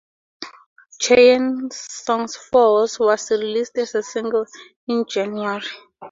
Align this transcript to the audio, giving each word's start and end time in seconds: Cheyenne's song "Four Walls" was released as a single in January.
Cheyenne's 0.99 1.77
song 1.79 2.27
"Four 2.49 2.71
Walls" 2.79 2.97
was 2.99 3.29
released 3.29 3.77
as 3.77 3.93
a 3.93 4.01
single 4.01 4.47
in 4.87 5.05
January. 5.07 5.61